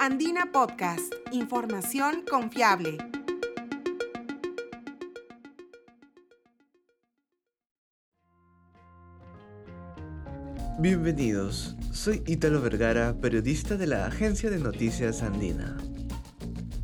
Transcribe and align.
Andina 0.00 0.52
Podcast, 0.52 1.12
información 1.32 2.24
confiable. 2.30 2.98
Bienvenidos, 10.78 11.76
soy 11.90 12.22
Ítalo 12.28 12.62
Vergara, 12.62 13.16
periodista 13.20 13.76
de 13.76 13.88
la 13.88 14.06
agencia 14.06 14.50
de 14.50 14.60
noticias 14.60 15.24
Andina. 15.24 15.76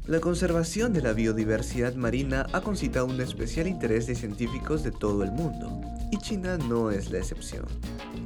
La 0.06 0.20
conservación 0.20 0.92
de 0.92 1.00
la 1.00 1.14
biodiversidad 1.14 1.94
marina 1.94 2.46
ha 2.52 2.60
concitado 2.60 3.06
un 3.06 3.18
especial 3.22 3.66
interés 3.66 4.06
de 4.06 4.14
científicos 4.14 4.82
de 4.82 4.90
todo 4.90 5.22
el 5.22 5.32
mundo, 5.32 5.80
y 6.10 6.18
China 6.18 6.58
no 6.58 6.90
es 6.90 7.10
la 7.10 7.20
excepción. 7.20 7.64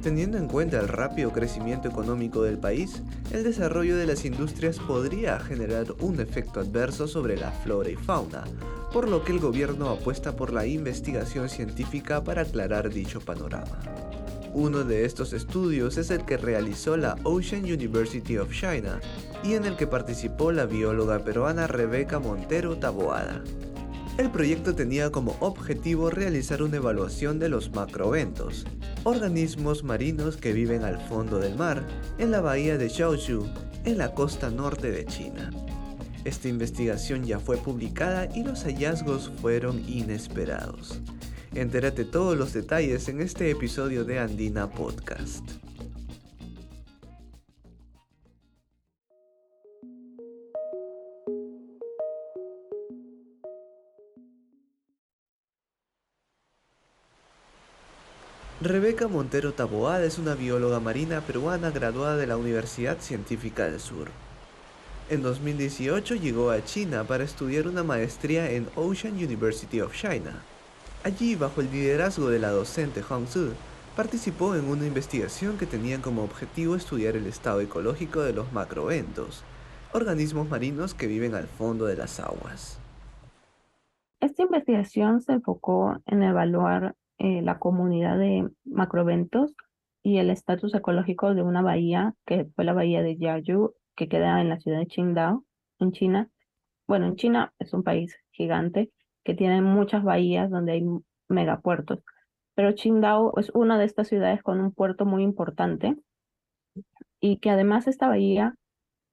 Teniendo 0.03 0.37
en 0.37 0.49
cuenta 0.49 0.77
el 0.77 0.89
rápido 0.89 1.31
crecimiento 1.31 1.87
económico 1.87 2.43
del 2.43 2.57
país, 2.57 3.01
el 3.31 3.45
desarrollo 3.45 3.95
de 3.95 4.07
las 4.07 4.25
industrias 4.25 4.77
podría 4.77 5.39
generar 5.39 5.85
un 6.01 6.19
efecto 6.19 6.59
adverso 6.59 7.07
sobre 7.07 7.37
la 7.37 7.53
flora 7.53 7.89
y 7.89 7.95
fauna, 7.95 8.43
por 8.91 9.07
lo 9.07 9.23
que 9.23 9.31
el 9.31 9.39
gobierno 9.39 9.87
apuesta 9.87 10.35
por 10.35 10.51
la 10.51 10.65
investigación 10.65 11.47
científica 11.47 12.25
para 12.25 12.41
aclarar 12.41 12.89
dicho 12.89 13.21
panorama. 13.21 13.79
Uno 14.53 14.83
de 14.83 15.05
estos 15.05 15.33
estudios 15.33 15.97
es 15.97 16.09
el 16.09 16.25
que 16.25 16.37
realizó 16.37 16.97
la 16.97 17.15
Ocean 17.23 17.63
University 17.63 18.37
of 18.37 18.51
China 18.51 18.99
y 19.43 19.53
en 19.53 19.65
el 19.65 19.75
que 19.75 19.85
participó 19.85 20.51
la 20.51 20.65
bióloga 20.65 21.19
peruana 21.19 21.67
Rebeca 21.67 22.19
Montero 22.19 22.77
Taboada. 22.77 23.43
El 24.17 24.31
proyecto 24.31 24.73
tenía 24.73 25.11
como 25.11 25.37
objetivo 25.39 26.09
realizar 26.09 26.63
una 26.63 26.77
evaluación 26.77 27.39
de 27.39 27.47
los 27.47 27.71
macroventos, 27.71 28.65
organismos 29.03 29.83
marinos 29.83 30.35
que 30.35 30.51
viven 30.51 30.83
al 30.83 30.99
fondo 30.99 31.39
del 31.39 31.55
mar, 31.55 31.87
en 32.17 32.31
la 32.31 32.41
bahía 32.41 32.77
de 32.77 32.89
Xiaoshu, 32.89 33.45
en 33.85 33.97
la 33.97 34.13
costa 34.13 34.49
norte 34.49 34.91
de 34.91 35.05
China. 35.05 35.51
Esta 36.25 36.49
investigación 36.49 37.23
ya 37.23 37.39
fue 37.39 37.57
publicada 37.57 38.27
y 38.35 38.43
los 38.43 38.63
hallazgos 38.63 39.31
fueron 39.41 39.79
inesperados. 39.87 40.99
Entérate 41.55 42.05
todos 42.05 42.37
los 42.37 42.53
detalles 42.53 43.09
en 43.09 43.21
este 43.21 43.49
episodio 43.49 44.03
de 44.05 44.19
Andina 44.19 44.69
Podcast. 44.69 45.43
Rebeca 58.61 59.07
Montero 59.07 59.53
Taboada 59.53 60.03
es 60.03 60.19
una 60.19 60.35
bióloga 60.35 60.79
marina 60.79 61.21
peruana 61.21 61.71
graduada 61.71 62.17
de 62.17 62.27
la 62.27 62.37
Universidad 62.37 62.99
Científica 62.99 63.67
del 63.67 63.79
Sur. 63.79 64.09
En 65.09 65.23
2018 65.23 66.13
llegó 66.15 66.51
a 66.51 66.63
China 66.63 67.05
para 67.05 67.23
estudiar 67.23 67.67
una 67.67 67.83
maestría 67.83 68.51
en 68.51 68.67
Ocean 68.75 69.15
University 69.15 69.81
of 69.81 69.95
China. 69.95 70.43
Allí, 71.01 71.35
bajo 71.35 71.61
el 71.61 71.71
liderazgo 71.71 72.29
de 72.29 72.39
la 72.39 72.49
docente 72.49 73.01
Hong 73.01 73.25
Su, 73.25 73.53
participó 73.95 74.55
en 74.55 74.65
una 74.65 74.85
investigación 74.85 75.57
que 75.57 75.65
tenía 75.65 76.01
como 76.01 76.23
objetivo 76.23 76.75
estudiar 76.75 77.15
el 77.15 77.25
estado 77.25 77.61
ecológico 77.61 78.19
de 78.19 78.33
los 78.33 78.51
macroventos, 78.51 79.45
organismos 79.93 80.49
marinos 80.49 80.93
que 80.93 81.07
viven 81.07 81.35
al 81.35 81.47
fondo 81.47 81.85
de 81.85 81.95
las 81.95 82.19
aguas. 82.19 82.81
Esta 84.19 84.43
investigación 84.43 85.21
se 85.21 85.31
enfocó 85.31 86.01
en 86.05 86.21
evaluar 86.21 86.95
eh, 87.17 87.41
la 87.43 87.59
comunidad 87.59 88.17
de 88.17 88.49
macroventos 88.65 89.55
y 90.03 90.17
el 90.17 90.29
estatus 90.29 90.75
ecológico 90.75 91.33
de 91.33 91.43
una 91.43 91.61
bahía, 91.61 92.13
que 92.25 92.43
fue 92.55 92.65
la 92.65 92.73
bahía 92.73 93.01
de 93.01 93.15
Jiayu, 93.15 93.73
que 93.95 94.09
queda 94.09 94.41
en 94.41 94.49
la 94.49 94.59
ciudad 94.59 94.79
de 94.79 94.87
Qingdao, 94.87 95.45
en 95.79 95.93
China. 95.93 96.29
Bueno, 96.87 97.05
en 97.05 97.15
China 97.15 97.53
es 97.57 97.73
un 97.73 97.83
país 97.83 98.17
gigante 98.31 98.91
que 99.29 99.35
tiene 99.35 99.61
muchas 99.61 100.03
bahías 100.03 100.49
donde 100.49 100.71
hay 100.71 100.83
megapuertos, 101.27 101.99
pero 102.55 102.73
Qingdao 102.73 103.37
es 103.37 103.51
una 103.53 103.77
de 103.77 103.85
estas 103.85 104.07
ciudades 104.07 104.41
con 104.41 104.59
un 104.59 104.71
puerto 104.71 105.05
muy 105.05 105.21
importante 105.21 105.95
y 107.19 107.37
que 107.37 107.51
además 107.51 107.85
esta 107.85 108.07
bahía, 108.07 108.55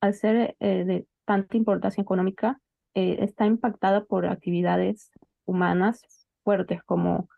al 0.01 0.15
ser 0.15 0.57
eh, 0.59 0.85
de 0.87 1.07
tanta 1.27 1.59
importancia 1.59 2.01
económica, 2.01 2.59
eh, 2.95 3.19
está 3.21 3.45
impactada 3.45 4.07
por 4.07 4.25
actividades 4.25 5.11
humanas 5.45 6.01
fuertes 6.45 6.83
como 6.83 7.29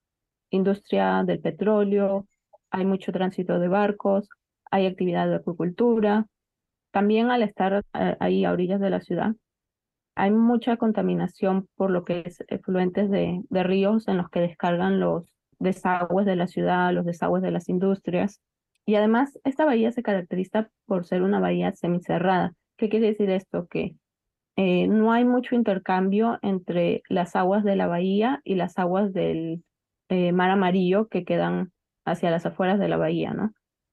industria 0.51 1.25
del 1.25 1.41
petróleo, 1.41 2.29
hay 2.71 2.85
mucho 2.85 3.11
tránsito 3.11 3.59
de 3.59 3.67
barcos, 3.67 4.29
hay 4.71 4.87
actividad 4.87 5.29
de 5.29 5.37
acuicultura. 5.37 6.27
También 6.93 7.33
al 7.33 7.43
estar 7.43 7.85
eh, 7.95 8.17
ahí 8.21 8.45
a 8.45 8.53
orillas 8.53 8.79
de 8.81 8.91
la 8.91 9.01
ciudad, 9.01 9.35
hay 10.19 10.31
mucha 10.31 10.77
contaminación 10.77 11.69
por 11.77 11.91
lo 11.91 12.05
que 12.05 12.25
es 12.27 12.45
efluentes 12.49 13.11
de, 13.11 13.41
de 13.49 13.63
ríos 13.63 14.09
en 14.09 14.19
los 14.19 14.29
que 14.29 14.41
descargan 14.41 15.01
los 15.01 15.25
desagües 15.59 16.27
de 16.27 16.37
la 16.37 16.47
ciudad, 16.47 16.93
los 16.93 17.05
desagües 17.05 17.43
de 17.43 17.51
las 17.51 17.69
industrias. 17.69 18.41
Y 18.85 18.97
además, 18.97 19.39
esta 19.45 19.65
bahía 19.65 19.93
se 19.93 20.03
caracteriza 20.03 20.71
por 20.87 21.05
ser 21.05 21.23
una 21.23 21.41
bahía 21.41 21.73
semicerrada. 21.75 22.53
¿Qué 22.77 22.89
quiere 22.89 23.09
decir 23.09 23.31
esto? 23.31 23.67
Que 23.69 23.97
eh, 24.57 24.89
no 24.89 25.13
hay 25.13 25.25
mucho 25.25 25.55
intercambio 25.55 26.39
entre 26.43 27.03
las 27.09 27.37
aguas 27.37 27.65
de 27.65 27.77
la 27.77 27.87
bahía 27.87 28.41
y 28.45 28.57
las 28.57 28.79
aguas 28.79 29.13
del, 29.13 29.63
eh, 30.11 30.33
mar 30.33 30.51
amarillo 30.51 31.07
que 31.09 31.25
quedan 31.25 31.71
hacia 32.07 32.31
las 32.31 32.47
afueras 32.47 32.79
de 32.79 32.89
la 32.89 32.97
bahía, 32.97 33.35
¿no? 33.35 33.53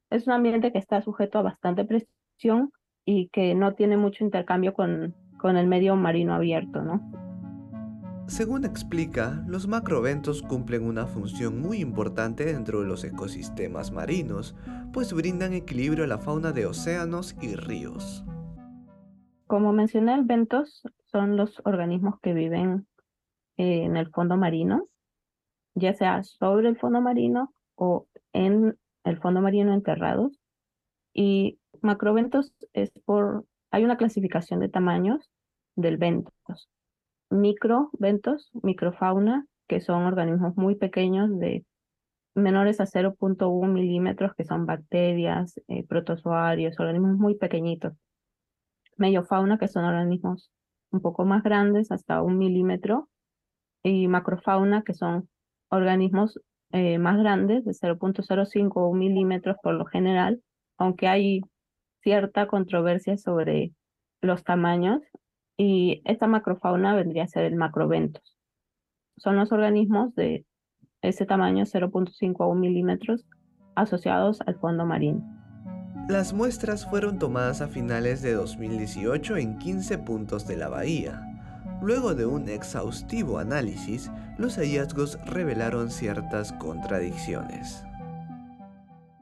Es 0.10 0.28
un 0.28 0.34
ambiente 0.34 0.72
que 0.72 0.78
está 0.78 1.02
sujeto 1.02 1.40
a 1.40 1.42
bastante 1.42 1.84
presión 1.84 2.72
y 3.04 3.28
que 3.30 3.54
no 3.54 3.76
tiene 3.76 3.98
mucho 3.98 4.24
intercambio 4.24 4.74
con, 4.74 5.14
con 5.46 5.58
el 5.58 5.68
medio 5.68 5.96
marino 5.96 6.34
abierto, 6.34 6.82
¿no? 6.82 7.08
Según 8.26 8.66
explica, 8.66 9.44
los 9.46 9.68
macroventos 9.68 10.42
cumplen 10.42 10.82
una 10.82 11.06
función 11.06 11.62
muy 11.62 11.82
importante 11.82 12.46
dentro 12.46 12.82
de 12.82 12.88
los 12.88 13.04
ecosistemas 13.04 13.92
marinos, 13.92 14.56
pues 14.92 15.14
brindan 15.14 15.54
equilibrio 15.54 16.06
a 16.06 16.08
la 16.08 16.18
fauna 16.18 16.52
de 16.52 16.66
océanos 16.66 17.36
y 17.44 17.56
ríos. 17.56 18.26
Como 19.46 19.72
mencioné, 19.72 20.20
ventos 20.24 20.82
son 21.12 21.38
los 21.38 21.62
organismos 21.64 22.20
que 22.24 22.34
viven 22.34 22.88
eh, 23.58 23.84
en 23.84 23.98
el 23.98 24.10
fondo 24.10 24.38
marino 24.38 24.88
ya 25.76 25.94
sea 25.94 26.24
sobre 26.24 26.70
el 26.70 26.78
fondo 26.80 27.02
marino 27.02 27.54
o 27.76 28.08
en 28.34 28.80
el 29.04 29.20
fondo 29.20 29.42
marino 29.42 29.76
enterrados. 29.76 30.40
Y 31.14 31.60
macroventos 31.82 32.52
es 32.74 32.90
por, 33.06 33.46
hay 33.70 33.84
una 33.84 33.98
clasificación 33.98 34.60
de 34.60 34.70
tamaños 34.70 35.30
del 35.76 35.98
ventos. 35.98 36.70
Microventos, 37.30 38.50
microfauna, 38.64 39.46
que 39.68 39.82
son 39.82 40.04
organismos 40.04 40.56
muy 40.56 40.76
pequeños 40.76 41.38
de 41.40 41.66
menores 42.36 42.80
a 42.82 42.86
0.1 42.86 43.68
milímetros, 43.68 44.34
que 44.36 44.44
son 44.46 44.66
bacterias, 44.66 45.60
eh, 45.68 45.86
protozoarios, 45.88 46.80
organismos 46.80 47.18
muy 47.18 47.36
pequeñitos. 47.36 47.94
Mediofauna, 48.98 49.58
que 49.58 49.68
son 49.68 49.86
organismos 49.86 50.52
un 50.92 51.02
poco 51.02 51.26
más 51.26 51.44
grandes, 51.44 51.92
hasta 51.92 52.22
un 52.22 52.38
milímetro. 52.38 53.10
Y 53.84 54.08
macrofauna, 54.08 54.84
que 54.84 54.94
son 54.94 55.30
organismos 55.70 56.40
eh, 56.72 56.98
más 56.98 57.18
grandes, 57.18 57.66
de 57.66 57.74
0.05 57.74 58.94
milímetros 58.96 59.58
por 59.62 59.76
lo 59.76 59.86
general, 59.86 60.42
aunque 60.78 61.08
hay 61.08 61.42
cierta 62.02 62.48
controversia 62.48 63.18
sobre 63.18 63.74
los 64.22 64.44
tamaños, 64.44 65.02
y 65.58 66.02
esta 66.06 66.28
macrofauna 66.28 66.96
vendría 66.96 67.24
a 67.24 67.28
ser 67.28 67.46
el 67.46 67.56
macroventos. 67.56 68.38
Son 69.18 69.36
los 69.36 69.52
organismos 69.52 70.14
de 70.16 70.46
ese 71.02 71.26
tamaño, 71.26 71.66
0.5 71.66 72.44
a 72.44 72.48
1 72.48 72.60
milímetros, 72.60 73.26
asociados 73.76 74.42
al 74.46 74.56
fondo 74.56 74.86
marino. 74.86 75.24
Las 76.10 76.34
muestras 76.34 76.86
fueron 76.90 77.18
tomadas 77.18 77.62
a 77.62 77.68
finales 77.68 78.22
de 78.22 78.34
2018 78.34 79.38
en 79.38 79.58
15 79.58 79.98
puntos 80.00 80.48
de 80.48 80.58
la 80.58 80.70
bahía, 80.70 81.36
Luego 81.82 82.16
de 82.16 82.26
un 82.26 82.50
exhaustivo 82.50 83.38
análisis, 83.38 84.10
los 84.38 84.56
hallazgos 84.58 85.20
revelaron 85.26 85.92
ciertas 85.92 86.54
contradicciones. 86.54 87.84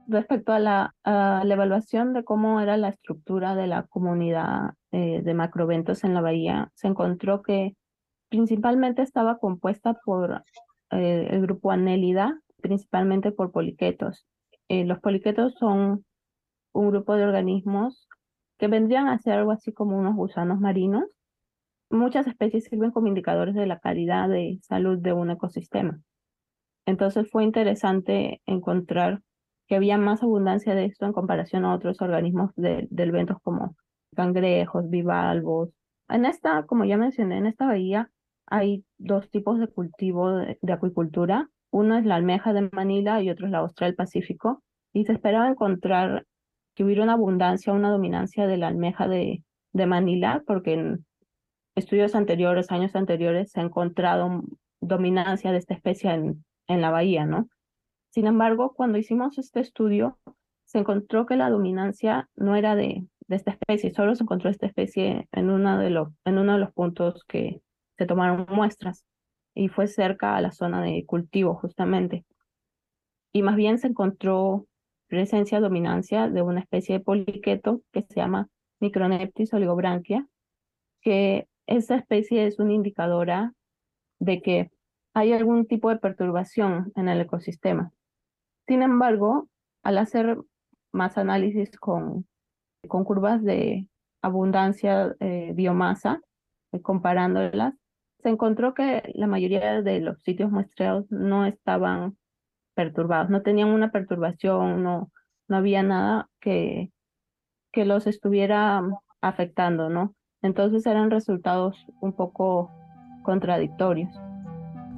Respecto 0.07 0.51
a 0.51 0.59
la, 0.59 0.93
evaluación 1.05 2.13
de 2.13 2.23
cómo 2.23 2.59
era 2.59 2.77
la 2.77 2.89
estructura 2.89 3.55
de 3.55 3.67
la 3.67 3.83
comunidad 3.83 4.71
eh, 4.91 5.21
de 5.23 5.33
macroventos 5.33 6.03
en 6.03 6.13
la 6.13 6.21
bahía, 6.21 6.71
se 6.75 6.87
encontró 6.87 7.41
que 7.41 7.75
principalmente 8.29 9.01
estaba 9.01 9.37
compuesta 9.37 9.93
por 10.05 10.43
eh, 10.91 11.27
el 11.31 11.41
grupo 11.41 11.71
Anélida, 11.71 12.39
principalmente 12.61 13.31
por 13.31 13.51
poliquetos. 13.51 14.25
Eh, 14.67 14.85
los 14.85 14.99
poliquetos 14.99 15.53
son 15.59 16.05
un 16.73 16.89
grupo 16.89 17.15
de 17.15 17.23
organismos 17.23 18.07
que 18.57 18.67
vendrían 18.67 19.07
a 19.07 19.19
ser 19.19 19.33
algo 19.39 19.51
así 19.51 19.71
como 19.71 19.97
unos 19.97 20.15
gusanos 20.15 20.59
marinos, 20.59 21.05
muchas 21.89 22.27
especies 22.27 22.65
sirven 22.65 22.91
como 22.91 23.07
indicadores 23.07 23.55
de 23.55 23.67
la 23.67 23.79
calidad 23.79 24.27
de 24.27 24.59
salud 24.63 24.97
de 24.97 25.13
un 25.13 25.31
ecosistema. 25.31 25.99
Entonces 26.85 27.29
fue 27.31 27.43
interesante 27.43 28.41
encontrar 28.45 29.21
que 29.67 29.75
había 29.75 29.97
más 29.97 30.23
abundancia 30.23 30.75
de 30.75 30.85
esto 30.85 31.05
en 31.05 31.13
comparación 31.13 31.65
a 31.65 31.73
otros 31.73 32.01
organismos 32.01 32.51
del 32.55 33.11
ventos 33.11 33.37
como 33.41 33.75
cangrejos, 34.15 34.89
bivalvos. 34.89 35.69
En 36.09 36.25
esta, 36.25 36.63
como 36.65 36.85
ya 36.85 36.97
mencioné, 36.97 37.37
en 37.37 37.47
esta 37.47 37.65
bahía 37.65 38.09
hay 38.45 38.83
dos 38.97 39.29
tipos 39.29 39.59
de 39.59 39.67
cultivo 39.67 40.31
de, 40.31 40.73
acuicultura. 40.73 41.49
Uno 41.71 41.97
es 41.97 42.05
la 42.05 42.15
almeja 42.15 42.53
de 42.53 42.69
Manila 42.71 43.21
y 43.21 43.29
otro 43.29 43.47
es 43.47 43.51
la 43.51 43.63
ostra 43.63 43.87
del 43.87 43.95
Pacífico. 43.95 44.61
Y 44.93 45.05
se 45.05 45.13
esperaba 45.13 45.49
encontrar 45.49 46.25
que 46.75 46.83
hubiera 46.83 47.03
una 47.03 47.13
abundancia, 47.13 47.73
una 47.73 47.89
dominancia 47.89 48.45
de 48.47 48.57
la 48.57 48.67
almeja 48.67 49.07
de, 49.07 49.43
de 49.71 49.85
Manila, 49.85 50.43
porque 50.45 50.73
en 50.73 51.05
estudios 51.75 52.13
anteriores, 52.15 52.71
años 52.71 52.95
anteriores, 52.95 53.51
se 53.51 53.59
ha 53.59 53.63
encontrado 53.63 54.43
dominancia 54.81 55.51
de 55.51 55.57
esta 55.57 55.73
especie 55.73 56.11
en, 56.11 56.45
en 56.67 56.81
la 56.81 56.91
bahía, 56.91 57.25
¿no? 57.25 57.47
Sin 58.13 58.27
embargo, 58.27 58.73
cuando 58.75 58.99
hicimos 58.99 59.39
este 59.39 59.59
estudio, 59.59 60.19
se 60.65 60.77
encontró 60.77 61.25
que 61.25 61.35
la 61.35 61.49
dominancia 61.49 62.29
no 62.35 62.55
era 62.55 62.75
de, 62.75 63.07
esta 63.27 63.49
especie, 63.49 63.91
solo 63.91 64.13
se 64.13 64.21
encontró 64.21 64.51
esta 64.51 64.67
especie 64.67 65.27
en, 65.31 65.49
uno 65.49 65.79
de 65.79 65.89
los, 65.89 66.09
en 66.23 66.37
uno 66.37 66.53
de 66.53 66.59
los 66.59 66.71
puntos 66.73 67.23
que 67.27 67.63
se 67.97 68.05
tomaron 68.05 68.45
muestras 68.49 69.03
y 69.55 69.67
fue 69.67 69.87
cerca 69.87 70.35
a 70.35 70.41
la 70.41 70.51
zona 70.51 70.83
de 70.83 71.03
cultivo 71.07 71.55
justamente. 71.55 72.23
Y 73.31 73.41
más 73.41 73.55
bien 73.55 73.79
se 73.79 73.87
encontró 73.87 74.67
presencia, 75.07 75.59
dominancia 75.59 76.29
de 76.29 76.43
una 76.43 76.59
especie 76.59 76.99
de 76.99 77.03
poliqueto 77.03 77.81
que 77.91 78.03
se 78.03 78.15
llama 78.15 78.47
Microneptis 78.79 79.55
oligobranquia, 79.55 80.27
que 81.01 81.47
esa 81.65 81.95
especie 81.95 82.45
es 82.45 82.59
una 82.59 82.73
indicadora 82.73 83.53
de 84.19 84.43
que 84.43 84.71
hay 85.15 85.33
algún 85.33 85.65
tipo 85.65 85.89
de 85.89 85.97
perturbación 85.97 86.91
en 86.95 87.09
el 87.09 87.19
ecosistema. 87.19 87.91
Sin 88.67 88.81
embargo, 88.81 89.49
al 89.83 89.97
hacer 89.97 90.37
más 90.91 91.17
análisis 91.17 91.77
con, 91.77 92.27
con 92.87 93.03
curvas 93.03 93.43
de 93.43 93.87
abundancia 94.21 95.15
eh, 95.19 95.51
biomasa, 95.53 96.21
eh, 96.71 96.81
comparándolas, 96.81 97.73
se 98.21 98.29
encontró 98.29 98.73
que 98.73 99.03
la 99.15 99.27
mayoría 99.27 99.81
de 99.81 99.99
los 99.99 100.21
sitios 100.23 100.49
muestreados 100.49 101.05
no 101.11 101.45
estaban 101.45 102.17
perturbados, 102.73 103.29
no 103.29 103.41
tenían 103.41 103.69
una 103.69 103.91
perturbación, 103.91 104.81
no, 104.81 105.11
no 105.47 105.57
había 105.57 105.83
nada 105.83 106.29
que, 106.39 106.91
que 107.71 107.85
los 107.85 108.07
estuviera 108.07 108.81
afectando, 109.21 109.89
¿no? 109.89 110.15
Entonces 110.41 110.85
eran 110.85 111.11
resultados 111.11 111.85
un 112.01 112.13
poco 112.13 112.71
contradictorios. 113.23 114.09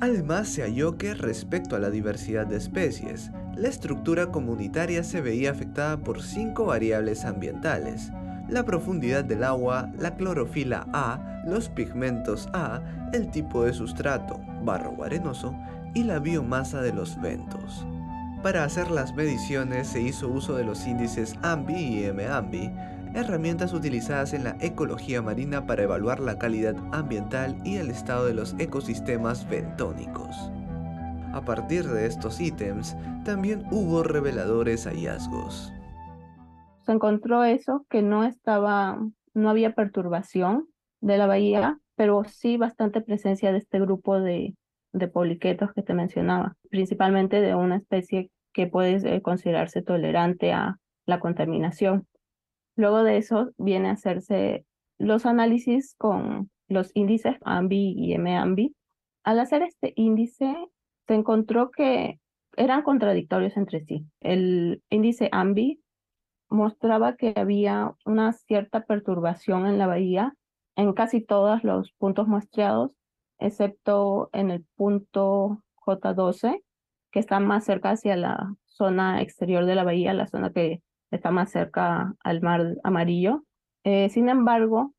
Además, 0.01 0.49
se 0.49 0.63
halló 0.63 0.97
que 0.97 1.13
respecto 1.13 1.75
a 1.75 1.79
la 1.79 1.89
diversidad 1.89 2.45
de 2.45 2.57
especies, 2.57 3.31
la 3.55 3.69
estructura 3.69 4.27
comunitaria 4.27 5.03
se 5.03 5.21
veía 5.21 5.51
afectada 5.51 5.97
por 5.97 6.21
cinco 6.21 6.65
variables 6.65 7.23
ambientales, 7.23 8.11
la 8.49 8.63
profundidad 8.63 9.23
del 9.23 9.43
agua, 9.43 9.91
la 9.97 10.15
clorofila 10.15 10.87
A, 10.93 11.41
los 11.47 11.69
pigmentos 11.69 12.49
A, 12.53 12.81
el 13.13 13.31
tipo 13.31 13.63
de 13.63 13.73
sustrato, 13.73 14.39
barro 14.63 15.03
arenoso, 15.03 15.55
y 15.93 16.03
la 16.03 16.19
biomasa 16.19 16.81
de 16.81 16.91
los 16.91 17.19
ventos. 17.21 17.87
Para 18.43 18.63
hacer 18.63 18.91
las 18.91 19.15
mediciones 19.15 19.87
se 19.87 20.01
hizo 20.01 20.27
uso 20.27 20.55
de 20.55 20.65
los 20.65 20.85
índices 20.85 21.35
AMBI 21.41 22.05
y 22.05 22.11
MAMBI, 22.11 22.71
herramientas 23.15 23.73
utilizadas 23.73 24.33
en 24.33 24.43
la 24.43 24.57
ecología 24.59 25.21
marina 25.21 25.65
para 25.65 25.83
evaluar 25.83 26.19
la 26.19 26.37
calidad 26.37 26.75
ambiental 26.91 27.59
y 27.63 27.77
el 27.77 27.89
estado 27.89 28.25
de 28.25 28.33
los 28.33 28.55
ecosistemas 28.59 29.49
bentónicos. 29.49 30.51
A 31.33 31.41
partir 31.43 31.85
de 31.85 32.05
estos 32.05 32.39
ítems, 32.39 32.95
también 33.23 33.65
hubo 33.71 34.03
reveladores 34.03 34.85
hallazgos. 34.85 35.73
Se 36.85 36.91
encontró 36.91 37.43
eso, 37.43 37.85
que 37.89 38.01
no 38.01 38.23
estaba, 38.23 38.99
no 39.33 39.49
había 39.49 39.73
perturbación 39.73 40.67
de 41.01 41.17
la 41.17 41.25
bahía, 41.25 41.79
pero 41.95 42.23
sí 42.25 42.57
bastante 42.57 43.01
presencia 43.01 43.51
de 43.51 43.57
este 43.57 43.79
grupo 43.79 44.19
de, 44.19 44.55
de 44.93 45.07
poliquetos 45.07 45.73
que 45.73 45.81
te 45.81 45.93
mencionaba, 45.93 46.55
principalmente 46.69 47.41
de 47.41 47.55
una 47.55 47.77
especie 47.77 48.29
que 48.53 48.67
puede 48.67 49.21
considerarse 49.21 49.81
tolerante 49.81 50.53
a 50.53 50.77
la 51.05 51.19
contaminación. 51.19 52.07
Luego 52.75 53.03
de 53.03 53.17
eso 53.17 53.51
viene 53.57 53.89
a 53.89 53.93
hacerse 53.93 54.65
los 54.97 55.25
análisis 55.25 55.95
con 55.97 56.49
los 56.67 56.91
índices 56.93 57.37
AMBI 57.43 57.95
y 57.97 58.17
MAMBI. 58.17 58.75
Al 59.23 59.39
hacer 59.39 59.63
este 59.63 59.93
índice, 59.95 60.55
se 61.07 61.13
encontró 61.13 61.71
que 61.71 62.19
eran 62.57 62.83
contradictorios 62.83 63.57
entre 63.57 63.81
sí. 63.81 64.05
El 64.19 64.81
índice 64.89 65.29
AMBI 65.31 65.81
mostraba 66.49 67.15
que 67.15 67.33
había 67.35 67.93
una 68.05 68.33
cierta 68.33 68.85
perturbación 68.85 69.65
en 69.65 69.77
la 69.77 69.87
bahía 69.87 70.33
en 70.75 70.93
casi 70.93 71.21
todos 71.21 71.63
los 71.63 71.91
puntos 71.93 72.27
muestreados, 72.27 72.91
excepto 73.39 74.29
en 74.33 74.51
el 74.51 74.65
punto 74.75 75.63
J12, 75.85 76.61
que 77.11 77.19
está 77.19 77.39
más 77.39 77.65
cerca 77.65 77.91
hacia 77.91 78.17
la 78.17 78.53
zona 78.65 79.21
exterior 79.21 79.65
de 79.65 79.75
la 79.75 79.83
bahía, 79.83 80.13
la 80.13 80.27
zona 80.27 80.51
que 80.51 80.81
está 81.11 81.31
más 81.31 81.51
cerca 81.51 82.13
al 82.23 82.41
mar 82.41 82.75
amarillo. 82.83 83.43
Eh, 83.83 84.09
sin 84.09 84.29
embargo, 84.29 84.93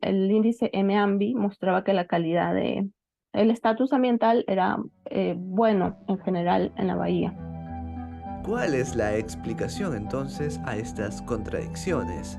el 0.00 0.30
índice 0.30 0.70
MAMBI 0.72 1.34
mostraba 1.34 1.84
que 1.84 1.92
la 1.92 2.06
calidad 2.06 2.54
de 2.54 2.88
el 3.32 3.50
estatus 3.50 3.92
ambiental 3.92 4.44
era 4.48 4.78
eh, 5.04 5.34
bueno 5.36 5.96
en 6.08 6.18
general 6.18 6.72
en 6.76 6.88
la 6.88 6.96
bahía. 6.96 7.34
¿Cuál 8.44 8.74
es 8.74 8.96
la 8.96 9.16
explicación 9.16 9.94
entonces 9.94 10.60
a 10.64 10.76
estas 10.76 11.22
contradicciones? 11.22 12.38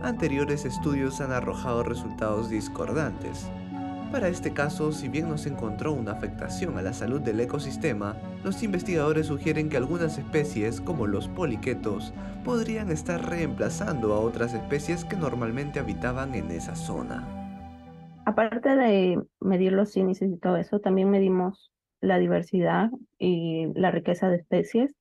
Anteriores 0.00 0.64
estudios 0.64 1.20
han 1.20 1.32
arrojado 1.32 1.82
resultados 1.82 2.48
discordantes. 2.48 3.50
Para 4.12 4.26
este 4.26 4.52
caso, 4.52 4.90
si 4.90 5.08
bien 5.08 5.28
no 5.28 5.38
se 5.38 5.50
encontró 5.50 5.92
una 5.92 6.10
afectación 6.10 6.76
a 6.76 6.82
la 6.82 6.92
salud 6.92 7.20
del 7.20 7.38
ecosistema, 7.38 8.16
los 8.42 8.60
investigadores 8.64 9.28
sugieren 9.28 9.68
que 9.68 9.76
algunas 9.76 10.18
especies, 10.18 10.80
como 10.80 11.06
los 11.06 11.28
poliquetos, 11.28 12.12
podrían 12.44 12.90
estar 12.90 13.24
reemplazando 13.24 14.12
a 14.12 14.18
otras 14.18 14.52
especies 14.52 15.04
que 15.04 15.14
normalmente 15.14 15.78
habitaban 15.78 16.34
en 16.34 16.50
esa 16.50 16.74
zona. 16.74 17.24
Aparte 18.26 18.74
de 18.74 19.22
medir 19.38 19.72
los 19.72 19.96
índices 19.96 20.32
y 20.32 20.38
todo 20.38 20.56
eso, 20.56 20.80
también 20.80 21.08
medimos 21.08 21.70
la 22.00 22.18
diversidad 22.18 22.90
y 23.16 23.66
la 23.74 23.92
riqueza 23.92 24.28
de 24.28 24.38
especies. 24.38 24.92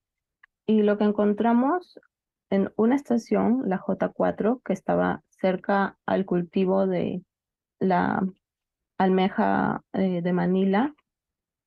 Y 0.68 0.84
lo 0.84 1.00
que 1.00 1.06
encontramos 1.06 2.00
en 2.52 2.72
una 2.76 2.96
estación, 2.96 3.64
la 3.66 3.80
J4, 3.80 4.62
que 4.64 4.74
estaba 4.74 5.24
cerca 5.30 5.98
al 6.06 6.26
cultivo 6.26 6.86
de 6.86 7.24
la 7.80 8.22
almeja 9.00 9.82
eh, 9.94 10.22
de 10.22 10.34
Manila, 10.34 10.94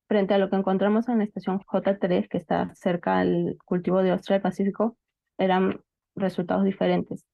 frente 0.07 0.33
a 0.33 0.37
lo 0.37 0.49
que 0.49 0.55
encontramos 0.55 1.09
en 1.09 1.17
la 1.17 1.23
estación 1.25 1.59
J3, 1.59 2.29
que 2.29 2.37
está 2.37 2.73
cerca 2.75 3.19
al 3.19 3.57
cultivo 3.65 4.01
de 4.03 4.13
ostra 4.13 4.35
del 4.35 4.43
Pacífico, 4.43 4.95
eran 5.37 5.81
resultados 6.15 6.63
diferentes. 6.63 7.25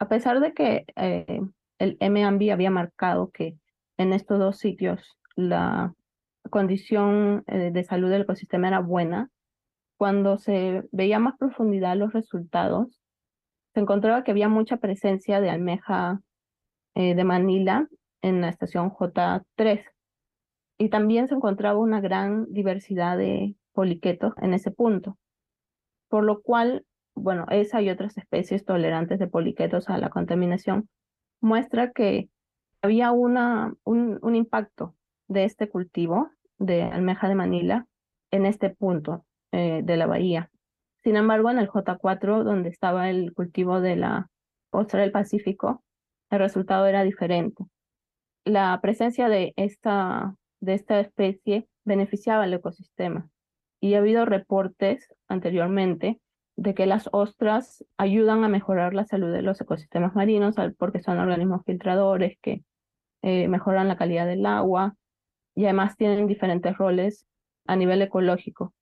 A 0.00 0.08
pesar 0.08 0.40
de 0.40 0.52
que 0.52 0.84
eh, 0.96 1.40
el 1.78 1.96
MAMB 2.00 2.50
había 2.52 2.70
marcado 2.70 3.30
que 3.30 3.56
en 3.96 4.12
estos 4.12 4.40
dos 4.40 4.58
sitios 4.58 5.16
la 5.36 5.94
condición 6.50 7.44
eh, 7.46 7.70
de 7.70 7.84
salud 7.84 8.10
del 8.10 8.22
ecosistema 8.22 8.68
era 8.68 8.80
buena, 8.80 9.30
cuando 9.96 10.36
se 10.36 10.82
veía 10.90 11.20
más 11.20 11.38
profundidad 11.38 11.96
los 11.96 12.12
resultados, 12.12 13.00
se 13.72 13.80
encontraba 13.80 14.24
que 14.24 14.32
había 14.32 14.48
mucha 14.48 14.78
presencia 14.78 15.40
de 15.40 15.50
almeja 15.50 16.20
de 16.96 17.24
Manila 17.24 17.88
en 18.24 18.40
la 18.40 18.48
estación 18.48 18.90
J3. 18.90 19.84
Y 20.78 20.88
también 20.88 21.28
se 21.28 21.34
encontraba 21.34 21.78
una 21.78 22.00
gran 22.00 22.46
diversidad 22.52 23.18
de 23.18 23.54
poliquetos 23.72 24.32
en 24.38 24.54
ese 24.54 24.70
punto, 24.70 25.18
por 26.08 26.24
lo 26.24 26.40
cual, 26.40 26.86
bueno, 27.14 27.44
esa 27.50 27.82
y 27.82 27.90
otras 27.90 28.16
especies 28.16 28.64
tolerantes 28.64 29.18
de 29.18 29.26
poliquetos 29.26 29.90
a 29.90 29.98
la 29.98 30.08
contaminación 30.08 30.88
muestra 31.40 31.92
que 31.92 32.30
había 32.80 33.12
una, 33.12 33.74
un, 33.84 34.18
un 34.22 34.34
impacto 34.34 34.96
de 35.28 35.44
este 35.44 35.68
cultivo 35.68 36.30
de 36.58 36.82
almeja 36.82 37.28
de 37.28 37.34
Manila 37.34 37.86
en 38.30 38.46
este 38.46 38.70
punto 38.70 39.26
eh, 39.52 39.82
de 39.84 39.96
la 39.96 40.06
bahía. 40.06 40.50
Sin 41.02 41.16
embargo, 41.16 41.50
en 41.50 41.58
el 41.58 41.68
J4, 41.68 42.42
donde 42.42 42.70
estaba 42.70 43.10
el 43.10 43.34
cultivo 43.34 43.82
de 43.82 43.96
la 43.96 44.30
ostra 44.70 45.02
del 45.02 45.12
Pacífico, 45.12 45.84
el 46.30 46.38
resultado 46.38 46.86
era 46.86 47.04
diferente 47.04 47.64
la 48.44 48.78
presencia 48.80 49.28
de 49.28 49.52
esta, 49.56 50.36
de 50.60 50.74
esta 50.74 51.00
especie 51.00 51.68
beneficiaba 51.84 52.44
al 52.44 52.54
ecosistema. 52.54 53.28
Y 53.80 53.94
ha 53.94 53.98
habido 53.98 54.24
reportes 54.24 55.08
anteriormente 55.28 56.20
de 56.56 56.74
que 56.74 56.86
las 56.86 57.08
ostras 57.12 57.84
ayudan 57.98 58.44
a 58.44 58.48
mejorar 58.48 58.94
la 58.94 59.04
salud 59.04 59.32
de 59.32 59.42
los 59.42 59.60
ecosistemas 59.60 60.14
marinos 60.14 60.54
porque 60.78 61.00
son 61.00 61.18
organismos 61.18 61.62
filtradores 61.66 62.38
que 62.40 62.62
eh, 63.22 63.48
mejoran 63.48 63.88
la 63.88 63.96
calidad 63.96 64.26
del 64.26 64.46
agua 64.46 64.94
y 65.54 65.64
además 65.64 65.96
tienen 65.96 66.26
diferentes 66.26 66.76
roles 66.76 67.26
a 67.66 67.76
nivel 67.76 68.02
ecológico. 68.02 68.72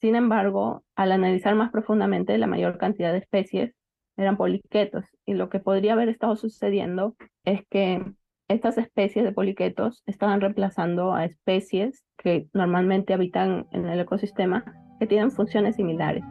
Sin 0.00 0.16
embargo, 0.16 0.82
al 0.96 1.12
analizar 1.12 1.54
más 1.54 1.70
profundamente 1.70 2.36
la 2.38 2.46
mayor 2.46 2.76
cantidad 2.78 3.12
de 3.12 3.18
especies, 3.18 3.74
eran 4.16 4.36
poliquetos. 4.36 5.04
Y 5.24 5.34
lo 5.34 5.48
que 5.48 5.60
podría 5.60 5.92
haber 5.92 6.08
estado 6.08 6.36
sucediendo 6.36 7.14
es 7.44 7.62
que 7.70 8.04
estas 8.52 8.78
especies 8.78 9.24
de 9.24 9.32
poliquetos 9.32 10.02
estaban 10.06 10.40
reemplazando 10.40 11.14
a 11.14 11.24
especies 11.24 12.04
que 12.18 12.48
normalmente 12.52 13.14
habitan 13.14 13.66
en 13.72 13.86
el 13.86 14.00
ecosistema 14.00 14.64
que 15.00 15.06
tienen 15.06 15.30
funciones 15.30 15.76
similares. 15.76 16.22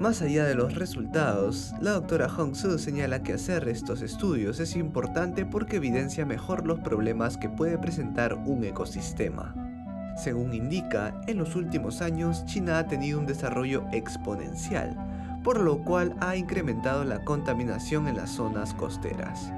Más 0.00 0.22
allá 0.22 0.44
de 0.44 0.56
los 0.56 0.74
resultados, 0.74 1.72
la 1.80 1.92
doctora 1.92 2.28
Hong 2.28 2.54
Su 2.54 2.78
señala 2.78 3.22
que 3.22 3.34
hacer 3.34 3.68
estos 3.68 4.02
estudios 4.02 4.58
es 4.58 4.74
importante 4.74 5.46
porque 5.46 5.76
evidencia 5.76 6.26
mejor 6.26 6.66
los 6.66 6.80
problemas 6.80 7.36
que 7.36 7.48
puede 7.48 7.78
presentar 7.78 8.34
un 8.34 8.64
ecosistema. 8.64 9.54
Según 10.16 10.52
indica, 10.52 11.20
en 11.28 11.38
los 11.38 11.54
últimos 11.54 12.02
años 12.02 12.44
China 12.44 12.78
ha 12.78 12.86
tenido 12.86 13.20
un 13.20 13.26
desarrollo 13.26 13.84
exponencial, 13.92 14.96
por 15.44 15.60
lo 15.60 15.84
cual 15.84 16.16
ha 16.20 16.36
incrementado 16.36 17.04
la 17.04 17.24
contaminación 17.24 18.08
en 18.08 18.16
las 18.16 18.30
zonas 18.30 18.74
costeras. 18.74 19.52